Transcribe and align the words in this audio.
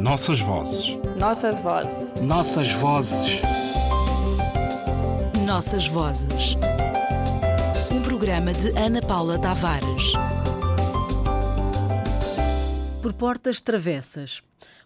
Nossas 0.00 0.40
vozes. 0.40 0.98
Nossas 1.18 1.60
vozes. 1.60 2.20
Nossas 2.22 2.72
vozes. 2.72 3.42
Nossas 5.44 5.86
vozes. 5.88 6.56
Um 7.92 8.00
programa 8.00 8.54
de 8.54 8.70
Ana 8.78 9.02
Paula 9.02 9.38
Tavares. 9.38 10.14
Por 13.02 13.12
portas 13.12 13.60
travessas. 13.60 14.42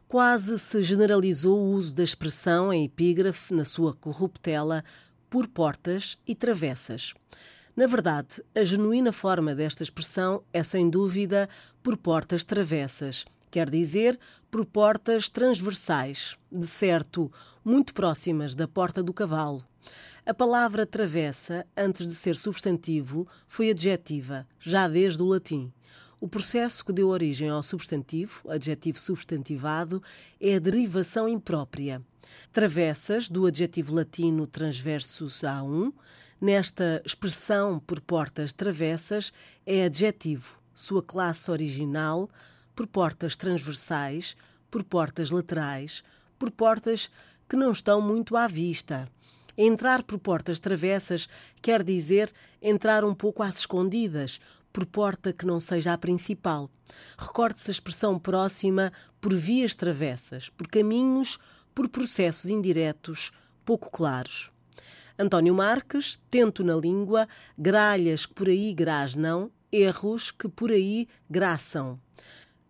Quase 0.09 0.59
se 0.59 0.83
generalizou 0.83 1.61
o 1.61 1.71
uso 1.71 1.95
da 1.95 2.03
expressão 2.03 2.73
em 2.73 2.85
epígrafe 2.85 3.55
na 3.55 3.65
sua 3.65 3.95
corruptela 3.95 4.83
por 5.31 5.47
portas 5.47 6.19
e 6.27 6.35
travessas. 6.35 7.15
Na 7.77 7.87
verdade, 7.87 8.43
a 8.53 8.65
genuína 8.65 9.13
forma 9.13 9.55
desta 9.55 9.85
expressão 9.85 10.43
é 10.53 10.65
sem 10.65 10.91
dúvida 10.91 11.49
por 11.85 11.97
portas 11.97 12.43
travessas, 12.43 13.25
quer 13.55 13.71
dizer, 13.71 14.19
por 14.51 14.67
portas 14.67 15.29
transversais, 15.29 16.37
de 16.51 16.67
certo, 16.67 17.31
muito 17.65 17.95
próximas 17.95 18.53
da 18.53 18.67
porta 18.67 19.01
do 19.01 19.15
cavalo. 19.15 19.65
A 20.27 20.35
palavra 20.35 20.85
travessa, 20.85 21.65
antes 21.77 22.05
de 22.05 22.17
ser 22.17 22.35
substantivo, 22.35 23.29
foi 23.47 23.71
adjetiva, 23.71 24.45
já 24.59 24.89
desde 24.89 25.23
o 25.23 25.27
latim. 25.27 25.73
O 26.21 26.27
processo 26.27 26.85
que 26.85 26.93
deu 26.93 27.11
origem 27.11 27.49
ao 27.49 27.63
substantivo, 27.63 28.43
adjetivo 28.49 28.99
substantivado, 28.99 30.03
é 30.41 30.57
a 30.57 30.59
derivação 30.59 31.29
imprópria. 31.29 32.03
Travessas, 32.51 33.29
do 33.29 33.47
adjetivo 33.47 33.95
latino 33.95 34.49
transversus 34.49 35.43
a1, 35.43 35.93
nesta 36.41 37.01
expressão 37.07 37.79
por 37.79 38.01
portas 38.01 38.53
travessas, 38.53 39.33
é 39.65 39.85
adjetivo, 39.85 40.59
sua 40.75 41.05
classe 41.05 41.53
original, 41.53 42.29
por 42.75 42.87
portas 42.87 43.37
transversais, 43.37 44.37
por 44.71 44.83
portas 44.83 45.31
laterais, 45.31 46.03
por 46.39 46.51
portas 46.51 47.11
que 47.49 47.57
não 47.57 47.71
estão 47.71 48.01
muito 48.01 48.37
à 48.37 48.47
vista. 48.47 49.09
Entrar 49.57 50.03
por 50.03 50.19
portas 50.19 50.59
travessas 50.59 51.29
quer 51.63 51.83
dizer 51.83 52.33
entrar 52.61 53.05
um 53.05 53.15
pouco 53.15 53.43
às 53.43 53.59
escondidas, 53.59 54.41
por 54.73 54.85
porta 54.85 55.33
que 55.33 55.47
não 55.47 55.61
seja 55.61 55.93
a 55.93 55.99
principal. 55.99 56.69
Recorde-se 57.17 57.71
a 57.71 57.73
expressão 57.73 58.19
próxima 58.19 58.93
por 59.21 59.33
vias 59.33 59.75
travessas, 59.75 60.49
por 60.49 60.67
caminhos, 60.67 61.39
por 61.73 61.89
processos 61.89 62.47
indiretos, 62.47 63.31
pouco 63.65 63.91
claros. 63.91 64.51
António 65.17 65.55
Marques, 65.55 66.21
tento 66.29 66.65
na 66.65 66.75
língua, 66.75 67.29
gralhas 67.57 68.27
que 68.27 68.35
por 68.35 68.49
aí 68.49 68.75
grasnam, 68.75 69.49
erros 69.71 70.33
que 70.33 70.49
por 70.49 70.73
aí 70.73 71.07
graçam. 71.31 72.01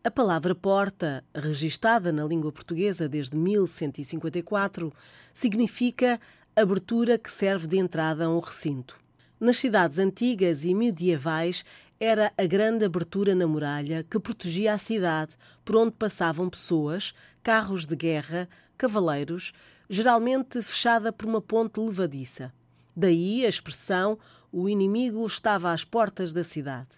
A 0.07 0.11
palavra 0.11 0.55
porta, 0.55 1.25
registada 1.35 2.13
na 2.13 2.27
língua 2.27 2.53
portuguesa 2.53 3.09
desde 3.09 3.39
1154, 3.39 4.93
significa 5.33 6.21
abertura 6.55 7.17
que 7.17 7.33
serve 7.33 7.67
de 7.67 7.79
entrada 7.79 8.27
a 8.27 8.29
um 8.29 8.39
recinto. 8.39 9.01
Nas 9.41 9.57
cidades 9.57 9.99
antigas 9.99 10.63
e 10.63 10.75
medievais, 10.75 11.65
era 11.99 12.31
a 12.37 12.45
grande 12.45 12.85
abertura 12.85 13.35
na 13.35 13.47
muralha 13.47 14.05
que 14.05 14.21
protegia 14.21 14.75
a 14.75 14.79
cidade, 14.79 15.39
por 15.65 15.77
onde 15.77 15.93
passavam 15.93 16.51
pessoas, 16.51 17.15
carros 17.43 17.87
de 17.87 17.97
guerra, 17.97 18.47
cavaleiros, 18.77 19.55
geralmente 19.89 20.61
fechada 20.61 21.15
por 21.15 21.27
uma 21.27 21.41
ponte 21.41 21.81
levadiça. 21.81 22.53
Daí 22.95 23.47
a 23.47 23.49
expressão 23.49 24.19
o 24.53 24.69
inimigo 24.69 25.27
estava 25.27 25.73
às 25.73 25.83
portas 25.83 26.31
da 26.31 26.45
cidade. 26.45 26.91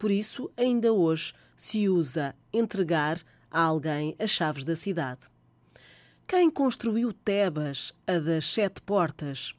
Por 0.00 0.10
isso, 0.10 0.50
ainda 0.56 0.94
hoje 0.94 1.34
se 1.54 1.86
usa 1.86 2.34
entregar 2.54 3.20
a 3.50 3.60
alguém 3.60 4.16
as 4.18 4.30
chaves 4.30 4.64
da 4.64 4.74
cidade. 4.74 5.26
Quem 6.26 6.50
construiu 6.50 7.12
Tebas, 7.12 7.92
a 8.06 8.18
das 8.18 8.46
sete 8.46 8.80
portas? 8.80 9.52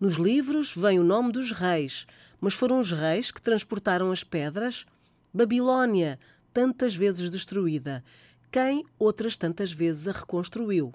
Nos 0.00 0.14
livros 0.14 0.74
vem 0.74 0.98
o 0.98 1.04
nome 1.04 1.30
dos 1.30 1.52
reis, 1.52 2.08
mas 2.40 2.54
foram 2.54 2.80
os 2.80 2.90
reis 2.90 3.30
que 3.30 3.40
transportaram 3.40 4.10
as 4.10 4.24
pedras? 4.24 4.84
Babilônia, 5.32 6.18
tantas 6.52 6.96
vezes 6.96 7.30
destruída. 7.30 8.02
Quem 8.50 8.84
outras 8.98 9.36
tantas 9.36 9.70
vezes 9.70 10.08
a 10.08 10.12
reconstruiu? 10.12 10.92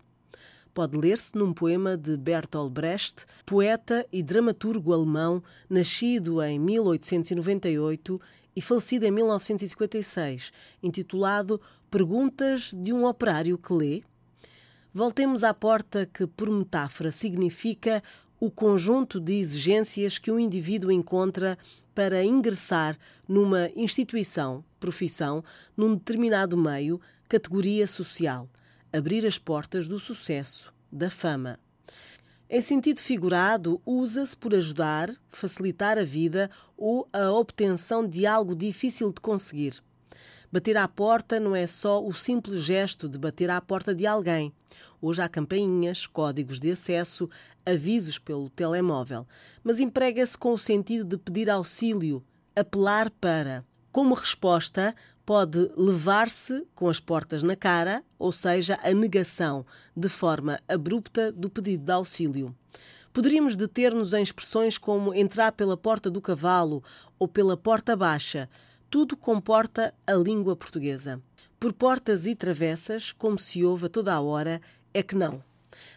Pode 0.73 0.97
ler-se 0.97 1.37
num 1.37 1.53
poema 1.53 1.95
de 1.95 2.17
Bertolt 2.17 2.73
Brecht, 2.73 3.25
poeta 3.45 4.05
e 4.11 4.21
dramaturgo 4.21 4.91
alemão, 4.91 5.41
nascido 5.69 6.43
em 6.43 6.59
1898 6.59 8.19
e 8.59 8.61
falecido 8.61 9.05
em 9.05 9.11
1956, 9.11 10.51
intitulado 10.83 11.61
Perguntas 11.89 12.73
de 12.75 12.91
um 12.91 13.05
operário 13.05 13.57
que 13.57 13.71
lê. 13.71 14.03
Voltemos 14.93 15.45
à 15.45 15.53
porta 15.53 16.05
que, 16.05 16.27
por 16.27 16.51
metáfora, 16.51 17.09
significa 17.09 18.03
o 18.37 18.51
conjunto 18.51 19.17
de 19.17 19.31
exigências 19.31 20.17
que 20.17 20.29
um 20.29 20.37
indivíduo 20.37 20.91
encontra 20.91 21.57
para 21.95 22.21
ingressar 22.21 22.97
numa 23.25 23.69
instituição, 23.77 24.61
profissão, 24.77 25.41
num 25.77 25.95
determinado 25.95 26.57
meio, 26.57 26.99
categoria 27.29 27.87
social, 27.87 28.49
abrir 28.91 29.25
as 29.25 29.37
portas 29.37 29.87
do 29.87 30.01
sucesso, 30.01 30.73
da 30.91 31.09
fama. 31.09 31.57
Em 32.51 32.61
sentido 32.61 32.99
figurado, 32.99 33.79
usa-se 33.85 34.35
por 34.35 34.55
ajudar, 34.55 35.15
facilitar 35.31 35.99
a 35.99 36.03
vida 36.03 36.49
ou 36.75 37.07
a 37.13 37.29
obtenção 37.31 38.07
de 38.07 38.25
algo 38.25 38.55
difícil 38.55 39.13
de 39.13 39.21
conseguir. 39.21 39.83
Bater 40.51 40.75
à 40.75 40.87
porta 40.87 41.39
não 41.39 41.55
é 41.55 41.67
só 41.67 42.03
o 42.03 42.11
simples 42.11 42.63
gesto 42.63 43.07
de 43.07 43.19
bater 43.19 43.51
à 43.51 43.61
porta 43.61 43.93
de 43.93 44.07
alguém. 44.07 44.51
Hoje 44.99 45.21
há 45.21 45.29
campainhas, 45.29 46.07
códigos 46.07 46.59
de 46.59 46.71
acesso, 46.71 47.29
avisos 47.63 48.17
pelo 48.17 48.49
telemóvel, 48.49 49.27
mas 49.63 49.79
emprega-se 49.79 50.35
com 50.35 50.51
o 50.51 50.57
sentido 50.57 51.05
de 51.05 51.17
pedir 51.19 51.51
auxílio, 51.51 52.25
apelar 52.55 53.11
para. 53.11 53.63
Como 53.91 54.15
resposta, 54.15 54.95
pode 55.29 55.71
levar-se 55.77 56.65
com 56.73 56.89
as 56.89 56.99
portas 56.99 57.43
na 57.43 57.55
cara, 57.55 58.03
ou 58.17 58.31
seja, 58.31 58.79
a 58.81 58.91
negação, 58.91 59.63
de 59.95 60.09
forma 60.09 60.59
abrupta, 60.67 61.31
do 61.31 61.51
pedido 61.51 61.85
de 61.85 61.91
auxílio. 61.91 62.55
Poderíamos 63.13 63.55
deter-nos 63.55 64.11
em 64.11 64.23
expressões 64.23 64.75
como 64.75 65.13
entrar 65.13 65.51
pela 65.51 65.77
porta 65.77 66.09
do 66.09 66.19
cavalo 66.19 66.83
ou 67.19 67.27
pela 67.27 67.55
porta 67.55 67.95
baixa. 67.95 68.49
Tudo 68.89 69.15
comporta 69.15 69.93
a 70.07 70.13
língua 70.13 70.55
portuguesa. 70.55 71.21
Por 71.59 71.73
portas 71.73 72.25
e 72.25 72.33
travessas, 72.33 73.11
como 73.11 73.37
se 73.37 73.63
ouve 73.63 73.85
a 73.85 73.89
toda 73.89 74.11
a 74.11 74.19
hora, 74.19 74.59
é 74.95 75.03
que 75.03 75.13
não. 75.13 75.43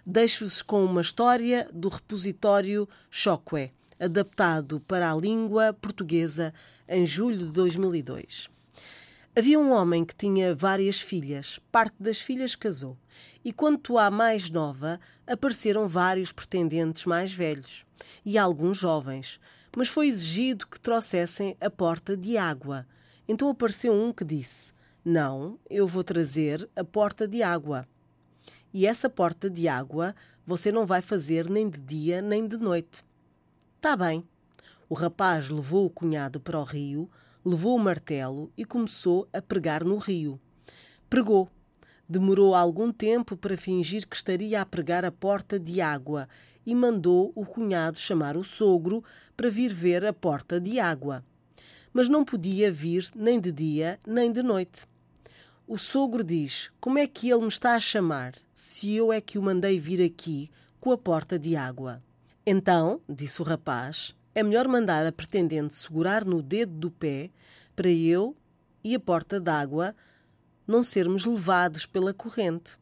Deixo-vos 0.05 0.61
com 0.61 0.85
uma 0.85 1.01
história 1.01 1.71
do 1.73 1.89
repositório 1.89 2.87
Chocue, 3.11 3.73
adaptado 3.99 4.79
para 4.81 5.11
a 5.11 5.17
língua 5.17 5.73
portuguesa 5.73 6.53
em 6.87 7.07
julho 7.07 7.47
de 7.47 7.53
2002. 7.53 8.53
Havia 9.35 9.59
um 9.59 9.73
homem 9.73 10.05
que 10.05 10.15
tinha 10.15 10.55
várias 10.55 11.01
filhas, 11.01 11.59
parte 11.71 11.95
das 11.99 12.21
filhas 12.21 12.55
casou, 12.55 12.99
e 13.43 13.51
quanto 13.51 13.97
à 13.97 14.11
mais 14.11 14.51
nova, 14.51 15.01
apareceram 15.27 15.89
vários 15.89 16.33
pretendentes 16.33 17.07
mais 17.07 17.33
velhos 17.33 17.87
e 18.27 18.37
alguns 18.37 18.77
jovens, 18.77 19.41
mas 19.75 19.89
foi 19.89 20.09
exigido 20.09 20.67
que 20.67 20.79
trouxessem 20.79 21.57
a 21.63 21.71
porta 21.71 22.15
de 22.15 22.37
água. 22.37 22.87
Então 23.27 23.49
apareceu 23.49 23.95
um 23.95 24.13
que 24.13 24.23
disse: 24.23 24.75
Não, 25.03 25.59
eu 25.71 25.89
vou 25.89 26.05
trazer 26.05 26.69
a 26.77 26.85
porta 26.85 27.27
de 27.27 27.43
água. 27.43 27.89
E 28.71 28.87
essa 28.87 29.09
porta 29.09 29.49
de 29.49 29.67
água 29.67 30.15
você 30.45 30.71
não 30.71 30.85
vai 30.85 31.01
fazer 31.01 31.49
nem 31.49 31.71
de 31.71 31.81
dia 31.81 32.21
nem 32.21 32.47
de 32.47 32.59
noite. 32.59 33.03
Tá 33.81 33.97
bem. 33.97 34.23
O 34.91 34.95
rapaz 34.95 35.49
levou 35.49 35.87
o 35.87 35.91
cunhado 35.91 36.39
para 36.39 36.61
o 36.61 36.65
rio, 36.65 37.11
levou 37.45 37.77
o 37.77 37.79
martelo 37.79 38.53
e 38.57 38.65
começou 38.65 39.29
a 39.33 39.41
pregar 39.43 39.85
no 39.85 39.97
rio. 39.97 40.41
Pregou. 41.09 41.49
Demorou 42.09 42.55
algum 42.55 42.93
tempo 42.93 43.37
para 43.37 43.57
fingir 43.57 44.07
que 44.07 44.17
estaria 44.17 44.61
a 44.61 44.67
pregar 44.67 45.05
a 45.05 45.11
porta 45.11 45.59
de 45.59 45.81
água 45.81 46.29
e 46.65 46.75
mandou 46.75 47.33
o 47.35 47.45
cunhado 47.45 47.99
chamar 47.99 48.37
o 48.37 48.45
sogro 48.45 49.03
para 49.37 49.51
vir 49.51 49.73
ver 49.73 50.05
a 50.05 50.13
porta 50.13 50.61
de 50.61 50.79
água. 50.79 51.25
Mas 51.93 52.09
não 52.09 52.25
podia 52.25 52.73
vir 52.73 53.11
nem 53.15 53.41
de 53.41 53.51
dia 53.51 53.99
nem 54.07 54.33
de 54.33 54.43
noite. 54.43 54.87
O 55.67 55.79
sogro 55.79 56.23
diz: 56.23 56.71
Como 56.81 56.99
é 56.99 57.07
que 57.07 57.31
ele 57.31 57.43
me 57.43 57.49
está 57.49 57.75
a 57.75 57.81
chamar, 57.81 58.35
se 58.53 58.95
eu 58.95 59.13
é 59.13 59.21
que 59.21 59.39
o 59.39 59.43
mandei 59.43 59.79
vir 59.79 60.03
aqui 60.03 60.51
com 60.81 60.91
a 60.93 60.99
porta 60.99 61.39
de 61.39 61.57
água? 61.57 62.03
Então, 62.45 63.01
disse 63.09 63.41
o 63.41 63.45
rapaz, 63.45 64.15
é 64.35 64.43
melhor 64.43 64.67
mandar 64.67 65.07
a 65.07 65.13
pretendente 65.13 65.75
segurar 65.75 66.25
no 66.25 66.43
dedo 66.43 66.73
do 66.73 66.91
pé 66.91 67.31
para 67.77 67.89
eu 67.89 68.37
e 68.83 68.95
a 68.95 69.01
porta 69.01 69.39
d'água 69.41 69.95
não 70.67 70.83
sermos 70.83 71.25
levados 71.25 71.87
pela 71.87 72.15
corrente. 72.15 72.79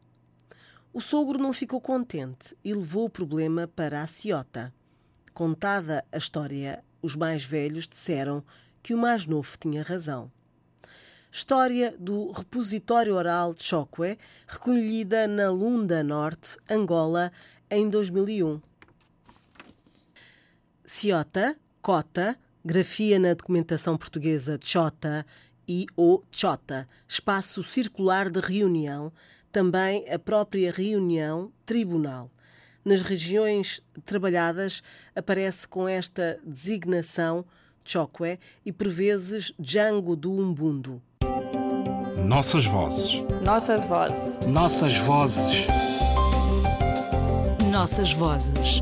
O 0.93 1.01
sogro 1.01 1.39
não 1.39 1.53
ficou 1.53 1.79
contente 1.79 2.55
e 2.63 2.73
levou 2.73 3.05
o 3.05 3.09
problema 3.09 3.67
para 3.67 4.01
a 4.01 4.07
ciota. 4.07 4.73
Contada 5.33 6.03
a 6.11 6.17
história, 6.17 6.83
os 7.01 7.15
mais 7.15 7.43
velhos 7.43 7.87
disseram 7.87 8.43
que 8.83 8.93
o 8.93 8.97
mais 8.97 9.25
novo 9.25 9.57
tinha 9.57 9.83
razão. 9.83 10.31
História 11.31 11.95
do 11.97 12.31
repositório 12.31 13.15
oral 13.15 13.53
de 13.53 13.63
Chokwe, 13.63 14.17
recolhida 14.45 15.27
na 15.27 15.49
Lunda 15.49 16.03
Norte, 16.03 16.57
Angola, 16.69 17.31
em 17.69 17.89
2001. 17.89 18.61
Ciota, 20.93 21.55
cota, 21.81 22.37
grafia 22.65 23.17
na 23.17 23.33
documentação 23.33 23.95
portuguesa 23.95 24.59
Chota 24.61 25.25
e 25.65 25.85
o 25.95 26.21
Chota, 26.29 26.85
espaço 27.07 27.63
circular 27.63 28.29
de 28.29 28.41
reunião, 28.41 29.09
também 29.53 30.03
a 30.11 30.19
própria 30.19 30.69
reunião 30.69 31.49
tribunal. 31.65 32.29
Nas 32.83 33.01
regiões 33.01 33.81
trabalhadas 34.05 34.83
aparece 35.15 35.65
com 35.65 35.87
esta 35.87 36.37
designação 36.43 37.45
Chokwe 37.85 38.37
e 38.65 38.73
por 38.73 38.89
vezes 38.89 39.53
Django 39.57 40.13
do 40.13 40.29
Umbundo. 40.33 41.01
Nossas 42.27 42.65
vozes. 42.65 43.23
Nossas 43.41 43.81
vozes. 43.85 44.45
Nossas 44.45 44.97
vozes. 44.97 45.67
Nossas 47.71 48.11
vozes. 48.11 48.81